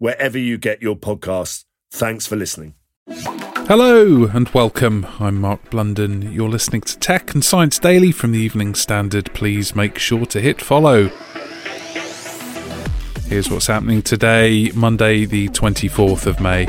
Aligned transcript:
wherever 0.00 0.38
you 0.38 0.58
get 0.58 0.82
your 0.82 0.96
podcasts. 0.96 1.64
Thanks 1.92 2.26
for 2.26 2.34
listening. 2.34 2.74
Hello 3.06 4.24
and 4.24 4.48
welcome. 4.48 5.06
I'm 5.20 5.40
Mark 5.40 5.70
Blunden. 5.70 6.32
You're 6.32 6.48
listening 6.48 6.80
to 6.82 6.98
Tech 6.98 7.34
and 7.34 7.44
Science 7.44 7.78
Daily 7.78 8.10
from 8.10 8.32
the 8.32 8.40
Evening 8.40 8.74
Standard. 8.74 9.32
Please 9.34 9.76
make 9.76 9.98
sure 9.98 10.26
to 10.26 10.40
hit 10.40 10.60
follow. 10.60 11.08
Here's 13.26 13.48
what's 13.48 13.68
happening 13.68 14.02
today, 14.02 14.72
Monday, 14.74 15.24
the 15.24 15.48
24th 15.50 16.26
of 16.26 16.40
May. 16.40 16.66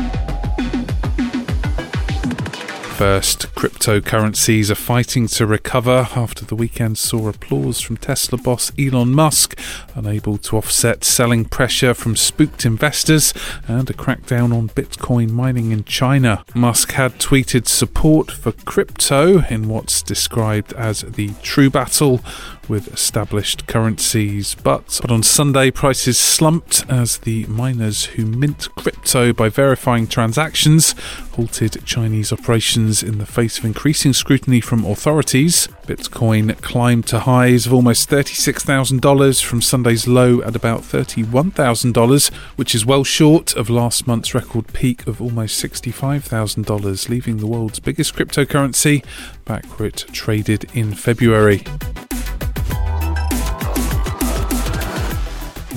First, 3.01 3.47
cryptocurrencies 3.55 4.69
are 4.69 4.75
fighting 4.75 5.25
to 5.29 5.47
recover 5.47 6.09
after 6.15 6.45
the 6.45 6.53
weekend 6.53 6.99
saw 6.99 7.29
applause 7.29 7.81
from 7.81 7.97
Tesla 7.97 8.37
boss 8.37 8.71
Elon 8.77 9.11
Musk, 9.11 9.59
unable 9.95 10.37
to 10.37 10.57
offset 10.57 11.03
selling 11.03 11.45
pressure 11.45 11.95
from 11.95 12.15
spooked 12.15 12.63
investors 12.63 13.33
and 13.67 13.89
a 13.89 13.93
crackdown 13.93 14.55
on 14.55 14.69
Bitcoin 14.69 15.31
mining 15.31 15.71
in 15.71 15.83
China. 15.83 16.45
Musk 16.53 16.91
had 16.91 17.17
tweeted 17.17 17.67
support 17.67 18.29
for 18.29 18.51
crypto 18.51 19.39
in 19.49 19.67
what's 19.67 20.03
described 20.03 20.71
as 20.73 21.01
the 21.01 21.31
true 21.41 21.71
battle 21.71 22.21
with 22.69 22.93
established 22.93 23.65
currencies. 23.65 24.55
But, 24.55 24.99
but 25.01 25.11
on 25.11 25.23
Sunday, 25.23 25.71
prices 25.71 26.19
slumped 26.19 26.85
as 26.87 27.17
the 27.17 27.45
miners 27.47 28.05
who 28.05 28.27
mint 28.27 28.73
crypto 28.75 29.33
by 29.33 29.49
verifying 29.49 30.05
transactions 30.05 30.93
halted 31.33 31.83
Chinese 31.85 32.31
operations 32.31 32.90
in 33.01 33.17
the 33.17 33.25
face 33.25 33.57
of 33.57 33.63
increasing 33.63 34.11
scrutiny 34.11 34.59
from 34.59 34.85
authorities. 34.85 35.69
Bitcoin 35.87 36.59
climbed 36.61 37.07
to 37.07 37.19
highs 37.19 37.65
of 37.65 37.73
almost 37.73 38.09
$36,000 38.09 39.43
from 39.43 39.61
Sunday's 39.61 40.07
low 40.07 40.41
at 40.41 40.55
about 40.55 40.81
$31,000, 40.81 42.33
which 42.57 42.75
is 42.75 42.85
well 42.85 43.05
short 43.05 43.55
of 43.55 43.69
last 43.69 44.05
month's 44.05 44.33
record 44.33 44.67
peak 44.73 45.07
of 45.07 45.21
almost 45.21 45.63
$65,000, 45.63 47.07
leaving 47.07 47.37
the 47.37 47.47
world's 47.47 47.79
biggest 47.79 48.13
cryptocurrency 48.13 49.05
back 49.45 49.65
where 49.79 49.87
it 49.87 50.05
traded 50.11 50.65
in 50.73 50.93
February. 50.93 51.63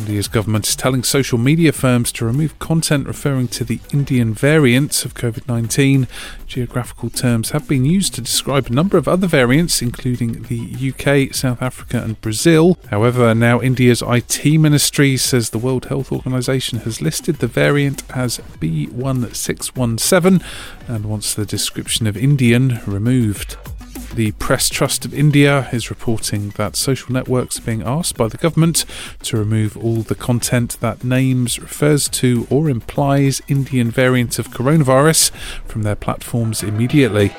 India's 0.05 0.29
government 0.29 0.69
is 0.69 0.77
telling 0.77 1.03
social 1.03 1.39
media 1.39 1.73
firms 1.73 2.13
to 2.13 2.27
remove 2.27 2.59
content 2.59 3.07
referring 3.07 3.49
to 3.49 3.65
the 3.65 3.81
Indian 3.91 4.35
variants 4.35 5.07
of 5.07 5.15
COVID 5.15 5.49
19. 5.49 6.07
Geographical 6.47 7.09
terms 7.09 7.53
have 7.53 7.67
been 7.67 7.87
used 7.87 8.13
to 8.15 8.21
describe 8.21 8.67
a 8.67 8.73
number 8.75 8.99
of 8.99 9.09
other 9.09 9.27
variants, 9.27 9.81
including 9.81 10.43
the 10.43 10.93
UK, 10.93 11.35
South 11.35 11.63
Africa, 11.63 12.03
and 12.05 12.21
Brazil. 12.21 12.77
However, 12.91 13.35
now 13.35 13.63
India's 13.63 14.03
IT 14.07 14.45
ministry 14.45 15.17
says 15.17 15.49
the 15.49 15.59
World 15.59 15.87
Health 15.87 16.13
Organization 16.13 16.81
has 16.81 17.01
listed 17.01 17.37
the 17.37 17.47
variant 17.47 18.03
as 18.15 18.41
B1617 18.61 20.45
and 20.87 21.07
wants 21.07 21.33
the 21.33 21.47
description 21.47 22.07
of 22.07 22.15
Indian 22.15 22.83
removed. 22.87 23.57
The 24.15 24.31
Press 24.39 24.69
Trust 24.69 25.05
of 25.05 25.13
India 25.13 25.69
is 25.73 25.91
reporting 25.91 26.51
that 26.51 26.77
social 26.77 27.13
networks 27.13 27.59
are 27.59 27.63
being 27.63 27.83
asked 27.83 28.17
by 28.17 28.29
the 28.29 28.37
government 28.37 28.85
to 29.25 29.37
remove 29.37 29.77
all 29.77 30.03
the 30.03 30.15
content 30.15 30.79
that 30.79 31.03
names, 31.03 31.59
refers 31.59 32.09
to, 32.11 32.47
or 32.49 32.71
implies 32.71 33.43
Indian 33.49 33.91
variant 33.91 34.39
of 34.39 34.51
coronavirus 34.51 35.33
from 35.67 35.83
their 35.83 35.97
platforms 35.97 36.63
immediately. 36.63 37.35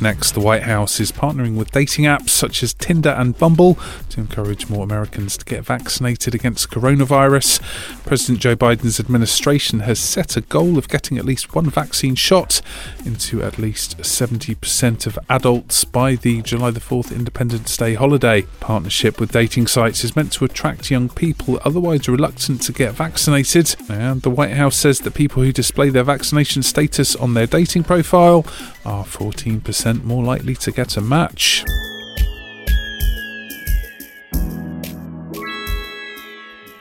Next, 0.00 0.32
the 0.32 0.40
White 0.40 0.62
House 0.62 1.00
is 1.00 1.10
partnering 1.10 1.56
with 1.56 1.72
dating 1.72 2.04
apps 2.04 2.28
such 2.28 2.62
as 2.62 2.72
Tinder 2.72 3.10
and 3.10 3.36
Bumble 3.36 3.76
to 4.14 4.20
encourage 4.20 4.68
more 4.68 4.84
Americans 4.84 5.36
to 5.36 5.44
get 5.44 5.64
vaccinated 5.64 6.34
against 6.34 6.70
coronavirus. 6.70 7.60
President 8.04 8.38
Joe 8.38 8.54
Biden's 8.54 9.00
administration 9.00 9.80
has 9.80 9.98
set 9.98 10.36
a 10.36 10.40
goal 10.40 10.78
of 10.78 10.88
getting 10.88 11.18
at 11.18 11.24
least 11.24 11.54
one 11.54 11.68
vaccine 11.68 12.14
shot 12.14 12.60
into 13.04 13.42
at 13.42 13.58
least 13.58 13.98
70% 13.98 15.06
of 15.06 15.18
adults 15.28 15.84
by 15.84 16.14
the 16.14 16.42
July 16.42 16.70
the 16.70 16.80
4th 16.80 17.14
Independence 17.14 17.76
Day 17.76 17.94
holiday. 17.94 18.42
Partnership 18.60 19.18
with 19.18 19.32
dating 19.32 19.66
sites 19.66 20.04
is 20.04 20.14
meant 20.14 20.32
to 20.34 20.44
attract 20.44 20.90
young 20.90 21.08
people 21.08 21.60
otherwise 21.64 22.08
reluctant 22.08 22.62
to 22.62 22.72
get 22.72 22.92
vaccinated, 22.92 23.74
and 23.88 24.22
the 24.22 24.30
White 24.30 24.52
House 24.52 24.76
says 24.76 25.00
that 25.00 25.14
people 25.14 25.42
who 25.42 25.52
display 25.52 25.90
their 25.90 26.04
vaccination 26.04 26.62
status 26.62 27.16
on 27.16 27.34
their 27.34 27.46
dating 27.46 27.82
profile 27.82 28.46
are 28.84 29.04
14% 29.04 30.04
more 30.04 30.22
likely 30.22 30.54
to 30.54 30.70
get 30.70 30.96
a 30.96 31.00
match. 31.00 31.64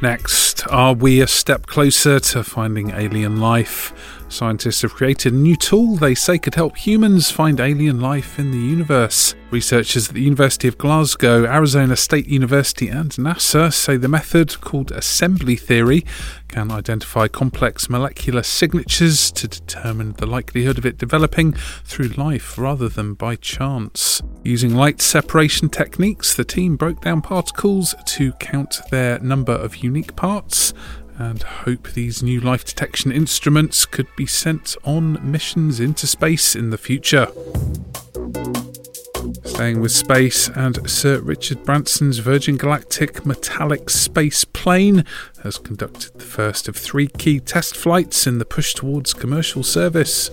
Next, 0.04 0.68
are 0.68 0.94
we 0.94 1.22
a 1.22 1.28
step 1.28 1.66
closer 1.66 2.20
to 2.20 2.44
finding 2.44 2.90
alien 2.90 3.40
life? 3.40 3.94
Scientists 4.34 4.82
have 4.82 4.96
created 4.96 5.32
a 5.32 5.36
new 5.36 5.56
tool 5.56 5.96
they 5.96 6.16
say 6.16 6.40
could 6.40 6.56
help 6.56 6.76
humans 6.76 7.30
find 7.30 7.60
alien 7.60 8.02
life 8.02 8.40
in 8.40 8.50
the 8.50 8.58
universe. 8.58 9.36
Researchers 9.52 10.10
at 10.10 10.16
the 10.16 10.24
University 10.24 10.68
of 10.68 10.80
Glasgow, 10.80 11.46
Arizona 11.46 11.96
State 11.96 12.26
University, 12.26 12.88
and 12.88 13.12
NASA 13.12 13.72
say 13.72 13.96
the 13.96 14.08
method, 14.08 14.60
called 14.60 14.92
assembly 14.92 15.56
theory, 15.56 16.04
can 16.48 16.72
identify 16.72 17.28
complex 17.28 17.92
molecular 17.92 18.42
signatures 18.42 19.32
to 19.34 19.48
determine 19.48 20.14
the 20.14 20.26
likelihood 20.26 20.80
of 20.80 20.86
it 20.88 20.98
developing 20.98 21.54
through 21.84 22.08
life 22.08 22.58
rather 22.58 22.90
than 22.90 23.14
by 23.14 23.36
chance. 23.36 24.24
Using 24.44 24.74
light 24.74 25.00
separation 25.00 25.70
techniques, 25.70 26.34
the 26.34 26.44
team 26.44 26.76
broke 26.76 27.02
down 27.02 27.22
particles 27.22 27.94
to 28.06 28.32
count 28.34 28.82
their 28.90 29.20
number 29.20 29.54
of 29.54 29.78
unique 29.78 30.16
parts 30.16 30.74
and 31.18 31.44
hope 31.44 31.92
these 31.92 32.24
new 32.24 32.40
life 32.40 32.66
detection 32.66 33.12
instruments 33.12 33.86
could 33.86 34.08
be 34.16 34.26
sent 34.26 34.76
on 34.84 35.20
missions 35.22 35.80
into 35.80 36.08
space 36.08 36.56
in 36.56 36.70
the 36.70 36.78
future. 36.78 37.28
Staying 39.46 39.82
with 39.82 39.92
space, 39.92 40.50
and 40.50 40.90
Sir 40.90 41.20
Richard 41.20 41.64
Branson's 41.64 42.18
Virgin 42.18 42.58
Galactic 42.58 43.26
metallic 43.26 43.90
space 43.90 44.44
plane 44.46 45.06
has 45.44 45.58
conducted 45.58 46.14
the 46.16 46.26
first 46.26 46.68
of 46.68 46.76
three 46.76 47.08
key 47.08 47.40
test 47.40 47.76
flights 47.78 48.26
in 48.26 48.40
the 48.40 48.46
push 48.46 48.74
towards 48.74 49.14
commercial 49.14 49.64
service. 49.64 50.30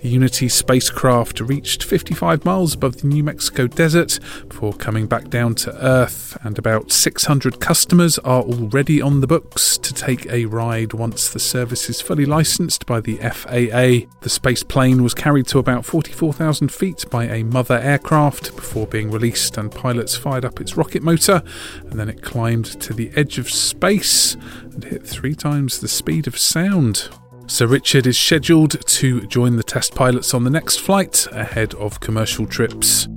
The 0.00 0.08
Unity 0.08 0.48
spacecraft 0.48 1.40
reached 1.40 1.84
55 1.84 2.46
miles 2.46 2.74
above 2.74 3.02
the 3.02 3.06
New 3.06 3.22
Mexico 3.22 3.66
desert 3.66 4.18
before 4.48 4.72
coming 4.72 5.06
back 5.06 5.28
down 5.28 5.54
to 5.56 5.76
Earth, 5.84 6.38
and 6.42 6.58
about 6.58 6.90
600 6.90 7.60
customers 7.60 8.18
are 8.20 8.42
already 8.42 9.02
on 9.02 9.20
the 9.20 9.26
books 9.26 9.76
to 9.76 9.92
take 9.92 10.24
a 10.26 10.46
ride 10.46 10.94
once 10.94 11.28
the 11.28 11.38
service 11.38 11.90
is 11.90 12.00
fully 12.00 12.24
licensed 12.24 12.86
by 12.86 13.00
the 13.00 13.18
FAA. 13.18 14.08
The 14.22 14.30
space 14.30 14.62
plane 14.62 15.02
was 15.02 15.12
carried 15.12 15.46
to 15.48 15.58
about 15.58 15.84
44,000 15.84 16.72
feet 16.72 17.04
by 17.10 17.24
a 17.24 17.42
mother 17.42 17.78
aircraft 17.78 18.56
before 18.56 18.86
being 18.86 19.10
released, 19.10 19.58
and 19.58 19.70
pilots 19.70 20.16
fired 20.16 20.46
up 20.46 20.62
its 20.62 20.78
rocket 20.78 21.02
motor, 21.02 21.42
and 21.82 22.00
then 22.00 22.08
it 22.08 22.22
climbed 22.22 22.64
to 22.80 22.94
the 22.94 23.10
edge 23.16 23.36
of 23.36 23.50
space 23.50 24.34
and 24.62 24.82
hit 24.82 25.06
three 25.06 25.34
times 25.34 25.80
the 25.80 25.88
speed 25.88 26.26
of 26.26 26.38
sound. 26.38 27.10
Sir 27.50 27.66
Richard 27.66 28.06
is 28.06 28.16
scheduled 28.16 28.80
to 28.86 29.26
join 29.26 29.56
the 29.56 29.64
test 29.64 29.96
pilots 29.96 30.34
on 30.34 30.44
the 30.44 30.50
next 30.50 30.76
flight 30.76 31.26
ahead 31.32 31.74
of 31.74 31.98
commercial 31.98 32.46
trips. 32.46 33.08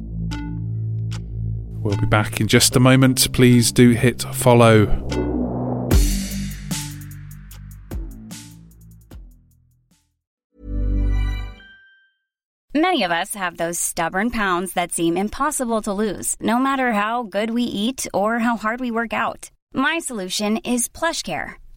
We'll 1.83 1.97
be 1.97 2.07
back 2.07 2.41
in 2.41 2.47
just 2.47 2.75
a 2.75 2.79
moment. 2.79 3.31
Please 3.31 3.71
do 3.71 3.91
hit 3.91 4.23
follow. 4.23 4.87
Many 12.73 13.03
of 13.03 13.11
us 13.11 13.35
have 13.35 13.57
those 13.57 13.79
stubborn 13.79 14.31
pounds 14.31 14.73
that 14.73 14.91
seem 14.91 15.15
impossible 15.15 15.83
to 15.83 15.93
lose, 15.93 16.35
no 16.39 16.57
matter 16.57 16.93
how 16.93 17.21
good 17.21 17.51
we 17.51 17.63
eat 17.63 18.07
or 18.15 18.39
how 18.39 18.57
hard 18.57 18.79
we 18.79 18.89
work 18.89 19.13
out. 19.13 19.51
My 19.75 19.99
solution 19.99 20.57
is 20.57 20.89
PlushCare 20.89 21.57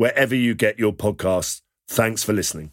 wherever 0.00 0.34
you 0.34 0.54
get 0.54 0.78
your 0.78 0.94
podcasts. 0.94 1.60
Thanks 1.86 2.24
for 2.24 2.32
listening. 2.32 2.70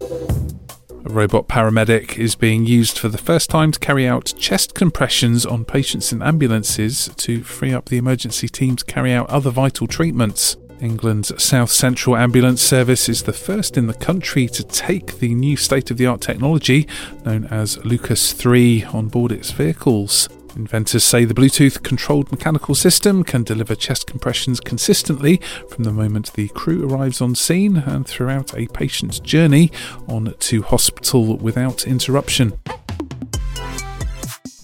A 0.00 1.10
robot 1.10 1.48
paramedic 1.48 2.16
is 2.16 2.36
being 2.36 2.66
used 2.66 2.96
for 2.96 3.08
the 3.08 3.18
first 3.18 3.50
time 3.50 3.72
to 3.72 3.80
carry 3.80 4.06
out 4.06 4.32
chest 4.38 4.76
compressions 4.76 5.44
on 5.44 5.64
patients 5.64 6.12
in 6.12 6.22
ambulances 6.22 7.10
to 7.16 7.42
free 7.42 7.74
up 7.74 7.86
the 7.86 7.98
emergency 7.98 8.48
team 8.48 8.76
to 8.76 8.84
carry 8.84 9.12
out 9.12 9.28
other 9.28 9.50
vital 9.50 9.88
treatments. 9.88 10.56
England's 10.80 11.32
South 11.42 11.72
Central 11.72 12.16
Ambulance 12.16 12.62
Service 12.62 13.08
is 13.08 13.24
the 13.24 13.32
first 13.32 13.76
in 13.76 13.88
the 13.88 13.94
country 13.94 14.46
to 14.46 14.62
take 14.62 15.18
the 15.18 15.34
new 15.34 15.56
state 15.56 15.90
of 15.90 15.96
the 15.96 16.06
art 16.06 16.20
technology 16.20 16.86
known 17.24 17.46
as 17.46 17.84
Lucas 17.84 18.32
3 18.32 18.84
on 18.84 19.08
board 19.08 19.32
its 19.32 19.50
vehicles. 19.50 20.28
Inventors 20.56 21.02
say 21.02 21.24
the 21.24 21.34
Bluetooth 21.34 21.82
controlled 21.82 22.30
mechanical 22.30 22.76
system 22.76 23.24
can 23.24 23.42
deliver 23.42 23.74
chest 23.74 24.06
compressions 24.06 24.60
consistently 24.60 25.38
from 25.68 25.82
the 25.82 25.92
moment 25.92 26.32
the 26.34 26.48
crew 26.48 26.88
arrives 26.88 27.20
on 27.20 27.34
scene 27.34 27.78
and 27.78 28.06
throughout 28.06 28.56
a 28.56 28.68
patient's 28.68 29.18
journey 29.18 29.72
on 30.06 30.34
to 30.38 30.62
hospital 30.62 31.36
without 31.36 31.86
interruption. 31.86 32.58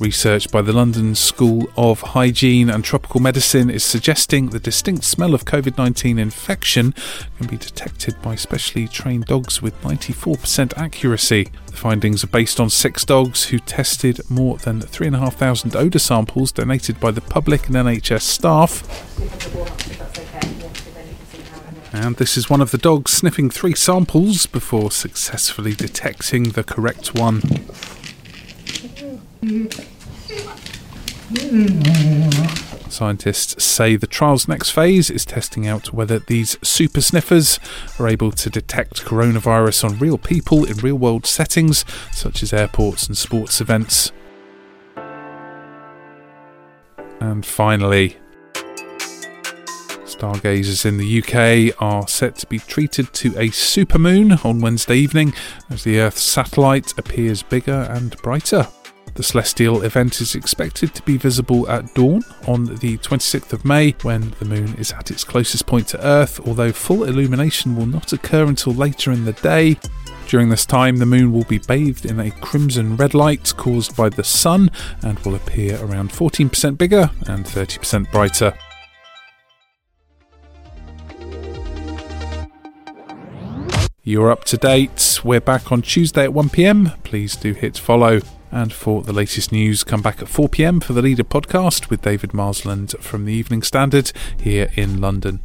Research 0.00 0.50
by 0.50 0.62
the 0.62 0.72
London 0.72 1.14
School 1.14 1.70
of 1.76 2.00
Hygiene 2.00 2.70
and 2.70 2.82
Tropical 2.82 3.20
Medicine 3.20 3.68
is 3.68 3.84
suggesting 3.84 4.46
the 4.46 4.58
distinct 4.58 5.04
smell 5.04 5.34
of 5.34 5.44
COVID 5.44 5.76
19 5.76 6.18
infection 6.18 6.94
can 7.36 7.46
be 7.46 7.58
detected 7.58 8.20
by 8.22 8.34
specially 8.34 8.88
trained 8.88 9.26
dogs 9.26 9.60
with 9.60 9.78
94% 9.82 10.72
accuracy. 10.78 11.50
The 11.66 11.76
findings 11.76 12.24
are 12.24 12.28
based 12.28 12.58
on 12.58 12.70
six 12.70 13.04
dogs 13.04 13.44
who 13.44 13.58
tested 13.58 14.22
more 14.30 14.56
than 14.56 14.80
3,500 14.80 15.76
odour 15.76 15.98
samples 15.98 16.50
donated 16.50 16.98
by 16.98 17.10
the 17.10 17.20
public 17.20 17.66
and 17.66 17.76
NHS 17.76 18.22
staff. 18.22 18.82
And 21.92 22.16
this 22.16 22.38
is 22.38 22.48
one 22.48 22.62
of 22.62 22.70
the 22.70 22.78
dogs 22.78 23.12
sniffing 23.12 23.50
three 23.50 23.74
samples 23.74 24.46
before 24.46 24.90
successfully 24.90 25.74
detecting 25.74 26.44
the 26.44 26.64
correct 26.64 27.14
one. 27.14 27.42
Scientists 32.90 33.64
say 33.64 33.96
the 33.96 34.06
trial's 34.06 34.46
next 34.46 34.70
phase 34.70 35.08
is 35.08 35.24
testing 35.24 35.66
out 35.66 35.94
whether 35.94 36.18
these 36.18 36.58
super 36.62 37.00
sniffers 37.00 37.58
are 37.98 38.06
able 38.06 38.32
to 38.32 38.50
detect 38.50 39.06
coronavirus 39.06 39.84
on 39.84 39.98
real 39.98 40.18
people 40.18 40.66
in 40.66 40.76
real 40.78 40.96
world 40.96 41.24
settings, 41.24 41.86
such 42.12 42.42
as 42.42 42.52
airports 42.52 43.06
and 43.06 43.16
sports 43.16 43.62
events. 43.62 44.12
And 47.20 47.46
finally, 47.46 48.18
stargazers 50.04 50.84
in 50.84 50.98
the 50.98 51.22
UK 51.22 51.74
are 51.80 52.06
set 52.06 52.36
to 52.36 52.46
be 52.46 52.58
treated 52.58 53.10
to 53.14 53.28
a 53.38 53.48
supermoon 53.48 54.44
on 54.44 54.60
Wednesday 54.60 54.96
evening 54.96 55.32
as 55.70 55.84
the 55.84 55.98
Earth's 55.98 56.20
satellite 56.20 56.98
appears 56.98 57.42
bigger 57.42 57.88
and 57.90 58.14
brighter. 58.18 58.68
The 59.20 59.24
celestial 59.24 59.82
event 59.82 60.22
is 60.22 60.34
expected 60.34 60.94
to 60.94 61.02
be 61.02 61.18
visible 61.18 61.68
at 61.68 61.92
dawn 61.92 62.22
on 62.48 62.64
the 62.64 62.96
26th 62.96 63.52
of 63.52 63.66
May 63.66 63.90
when 64.00 64.30
the 64.38 64.46
moon 64.46 64.74
is 64.76 64.92
at 64.92 65.10
its 65.10 65.24
closest 65.24 65.66
point 65.66 65.88
to 65.88 66.02
Earth, 66.02 66.40
although 66.48 66.72
full 66.72 67.04
illumination 67.04 67.76
will 67.76 67.84
not 67.84 68.14
occur 68.14 68.46
until 68.46 68.72
later 68.72 69.12
in 69.12 69.26
the 69.26 69.34
day. 69.34 69.76
During 70.26 70.48
this 70.48 70.64
time, 70.64 70.96
the 70.96 71.04
moon 71.04 71.34
will 71.34 71.44
be 71.44 71.58
bathed 71.58 72.06
in 72.06 72.18
a 72.18 72.30
crimson 72.30 72.96
red 72.96 73.12
light 73.12 73.52
caused 73.58 73.94
by 73.94 74.08
the 74.08 74.24
sun 74.24 74.70
and 75.02 75.18
will 75.18 75.34
appear 75.34 75.76
around 75.84 76.12
14% 76.12 76.78
bigger 76.78 77.10
and 77.26 77.44
30% 77.44 78.10
brighter. 78.10 78.54
You're 84.02 84.30
up 84.30 84.44
to 84.44 84.56
date. 84.56 85.20
We're 85.22 85.42
back 85.42 85.70
on 85.70 85.82
Tuesday 85.82 86.24
at 86.24 86.30
1pm. 86.30 87.02
Please 87.04 87.36
do 87.36 87.52
hit 87.52 87.76
follow. 87.76 88.20
And 88.52 88.72
for 88.72 89.02
the 89.02 89.12
latest 89.12 89.52
news, 89.52 89.84
come 89.84 90.02
back 90.02 90.20
at 90.20 90.28
4 90.28 90.48
pm 90.48 90.80
for 90.80 90.92
the 90.92 91.02
Leader 91.02 91.22
podcast 91.22 91.88
with 91.88 92.02
David 92.02 92.34
Marsland 92.34 92.92
from 93.00 93.24
the 93.24 93.32
Evening 93.32 93.62
Standard 93.62 94.10
here 94.40 94.70
in 94.74 95.00
London. 95.00 95.40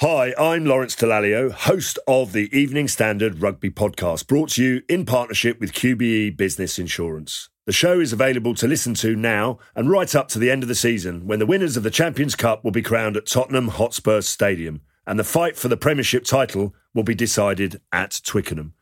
Hi, 0.00 0.34
I'm 0.38 0.64
Lawrence 0.64 0.96
Dallaglio, 0.96 1.52
host 1.52 1.98
of 2.08 2.32
the 2.32 2.48
Evening 2.58 2.88
Standard 2.88 3.42
Rugby 3.42 3.70
Podcast, 3.70 4.26
brought 4.26 4.48
to 4.52 4.64
you 4.64 4.82
in 4.88 5.04
partnership 5.04 5.60
with 5.60 5.74
QBE 5.74 6.36
Business 6.38 6.78
Insurance. 6.78 7.50
The 7.66 7.72
show 7.72 8.00
is 8.00 8.12
available 8.12 8.54
to 8.54 8.66
listen 8.66 8.94
to 8.94 9.14
now 9.14 9.58
and 9.76 9.90
right 9.90 10.12
up 10.14 10.28
to 10.28 10.38
the 10.38 10.50
end 10.50 10.62
of 10.62 10.68
the 10.68 10.74
season 10.74 11.26
when 11.26 11.38
the 11.38 11.46
winners 11.46 11.76
of 11.76 11.82
the 11.82 11.90
Champions 11.90 12.34
Cup 12.34 12.64
will 12.64 12.70
be 12.70 12.82
crowned 12.82 13.16
at 13.18 13.26
Tottenham 13.26 13.68
Hotspur 13.68 14.22
Stadium 14.22 14.80
and 15.06 15.18
the 15.18 15.24
fight 15.24 15.56
for 15.56 15.68
the 15.68 15.76
Premiership 15.76 16.24
title 16.24 16.74
will 16.94 17.02
be 17.02 17.14
decided 17.14 17.80
at 17.92 18.20
Twickenham. 18.24 18.74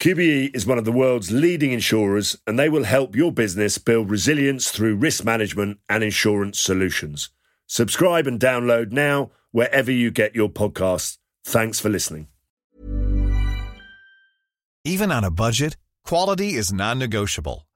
QBE 0.00 0.54
is 0.54 0.66
one 0.66 0.78
of 0.78 0.84
the 0.84 0.92
world's 0.92 1.30
leading 1.30 1.72
insurers 1.72 2.36
and 2.46 2.58
they 2.58 2.68
will 2.68 2.84
help 2.84 3.14
your 3.14 3.30
business 3.30 3.78
build 3.78 4.10
resilience 4.10 4.70
through 4.70 4.96
risk 4.96 5.24
management 5.24 5.78
and 5.88 6.02
insurance 6.02 6.60
solutions. 6.60 7.30
Subscribe 7.66 8.26
and 8.26 8.40
download 8.40 8.90
now 8.90 9.30
wherever 9.52 9.92
you 9.92 10.10
get 10.10 10.34
your 10.34 10.48
podcasts. 10.48 11.18
Thanks 11.44 11.78
for 11.78 11.88
listening. 11.88 12.26
Even 14.84 15.12
on 15.12 15.22
a 15.22 15.30
budget, 15.30 15.76
quality 16.04 16.54
is 16.54 16.72
non-negotiable. 16.72 17.66